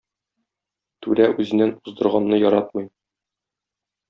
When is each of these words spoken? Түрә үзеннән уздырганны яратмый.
Түрә 1.07 1.27
үзеннән 1.43 1.75
уздырганны 1.75 2.41
яратмый. 2.45 2.89